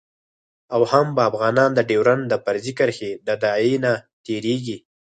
[0.73, 3.93] او هم به افغانان د ډیورند د فرضي کرښې د داعیې نه
[4.25, 4.77] تیریږي